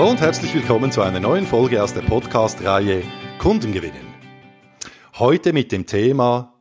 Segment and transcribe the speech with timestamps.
[0.00, 3.02] Hallo und herzlich willkommen zu einer neuen Folge aus der Podcast-Reihe
[3.38, 4.14] Kunden gewinnen.
[5.18, 6.54] Heute mit dem Thema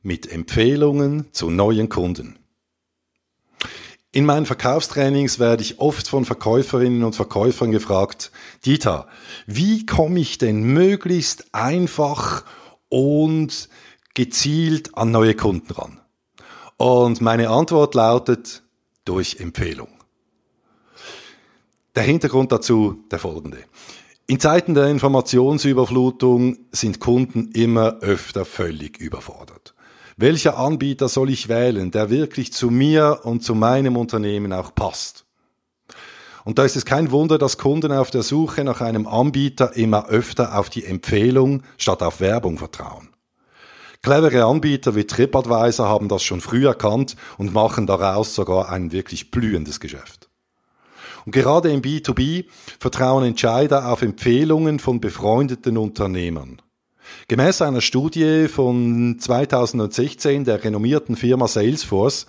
[0.00, 2.38] mit Empfehlungen zu neuen Kunden.
[4.12, 8.32] In meinen Verkaufstrainings werde ich oft von Verkäuferinnen und Verkäufern gefragt,
[8.64, 9.08] Dieter,
[9.46, 12.46] wie komme ich denn möglichst einfach
[12.88, 13.68] und
[14.14, 16.00] gezielt an neue Kunden ran?
[16.78, 18.62] Und meine Antwort lautet,
[19.04, 19.95] durch Empfehlung.
[21.96, 23.56] Der Hintergrund dazu der folgende.
[24.26, 29.74] In Zeiten der Informationsüberflutung sind Kunden immer öfter völlig überfordert.
[30.18, 35.24] Welcher Anbieter soll ich wählen, der wirklich zu mir und zu meinem Unternehmen auch passt?
[36.44, 40.08] Und da ist es kein Wunder, dass Kunden auf der Suche nach einem Anbieter immer
[40.08, 43.08] öfter auf die Empfehlung statt auf Werbung vertrauen.
[44.02, 49.30] Clevere Anbieter wie TripAdvisor haben das schon früh erkannt und machen daraus sogar ein wirklich
[49.30, 50.25] blühendes Geschäft.
[51.26, 52.46] Und gerade im B2B
[52.78, 56.62] vertrauen Entscheider auf Empfehlungen von befreundeten Unternehmern.
[57.28, 62.26] Gemäß einer Studie von 2016 der renommierten Firma Salesforce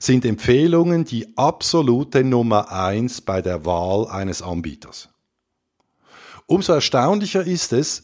[0.00, 5.10] sind Empfehlungen die absolute Nummer eins bei der Wahl eines Anbieters.
[6.46, 8.02] Umso erstaunlicher ist es,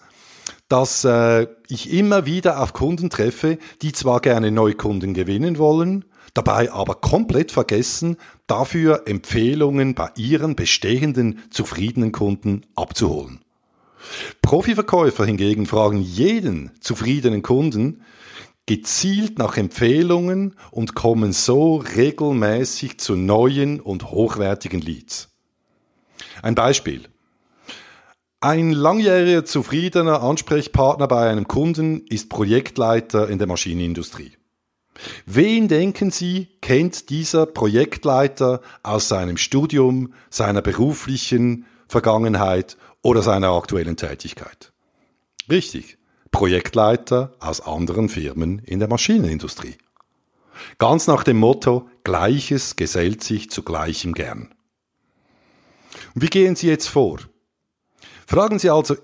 [0.69, 6.70] dass äh, ich immer wieder auf Kunden treffe, die zwar gerne Neukunden gewinnen wollen, dabei
[6.72, 13.41] aber komplett vergessen, dafür Empfehlungen bei ihren bestehenden zufriedenen Kunden abzuholen.
[14.42, 18.02] Profiverkäufer hingegen fragen jeden zufriedenen Kunden
[18.66, 25.28] gezielt nach Empfehlungen und kommen so regelmäßig zu neuen und hochwertigen Leads.
[26.42, 27.04] Ein Beispiel.
[28.41, 34.32] Ein langjähriger zufriedener Ansprechpartner bei einem Kunden ist Projektleiter in der Maschinenindustrie.
[35.27, 43.97] Wen denken Sie, kennt dieser Projektleiter aus seinem Studium, seiner beruflichen Vergangenheit oder seiner aktuellen
[43.97, 44.72] Tätigkeit?
[45.50, 45.99] Richtig,
[46.31, 49.77] Projektleiter aus anderen Firmen in der Maschinenindustrie.
[50.78, 54.54] Ganz nach dem Motto, Gleiches gesellt sich zu Gleichem gern.
[56.15, 57.19] wie gehen Sie jetzt vor?
[58.27, 58.97] Fragen Sie also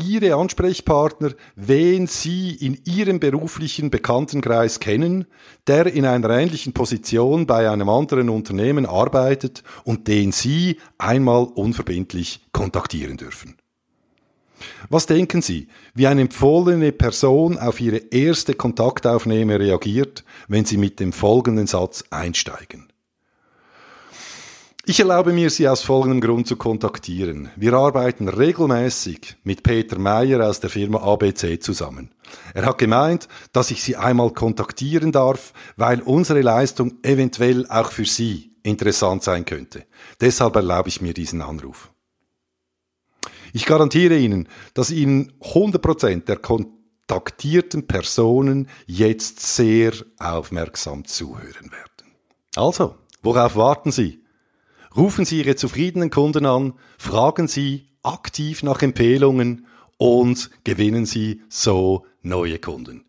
[0.00, 5.26] Ihre Ansprechpartner, wen Sie in Ihrem beruflichen Bekanntenkreis kennen,
[5.66, 12.40] der in einer ähnlichen Position bei einem anderen Unternehmen arbeitet und den Sie einmal unverbindlich
[12.52, 13.56] kontaktieren dürfen.
[14.88, 21.00] Was denken Sie, wie eine empfohlene Person auf Ihre erste Kontaktaufnahme reagiert, wenn Sie mit
[21.00, 22.89] dem folgenden Satz einsteigen?
[24.86, 27.50] Ich erlaube mir, Sie aus folgendem Grund zu kontaktieren.
[27.54, 32.14] Wir arbeiten regelmäßig mit Peter Meyer aus der Firma ABC zusammen.
[32.54, 38.06] Er hat gemeint, dass ich Sie einmal kontaktieren darf, weil unsere Leistung eventuell auch für
[38.06, 39.84] Sie interessant sein könnte.
[40.20, 41.92] Deshalb erlaube ich mir diesen Anruf.
[43.52, 52.16] Ich garantiere Ihnen, dass Ihnen 100% der kontaktierten Personen jetzt sehr aufmerksam zuhören werden.
[52.56, 54.19] Also, worauf warten Sie?
[54.96, 59.66] Rufen Sie Ihre zufriedenen Kunden an, fragen Sie aktiv nach Empfehlungen
[59.98, 63.04] und gewinnen Sie so neue Kunden.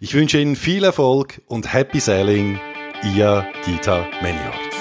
[0.00, 2.58] Ich wünsche Ihnen viel Erfolg und Happy Selling,
[3.02, 4.77] Ihr Dieter Menihardt.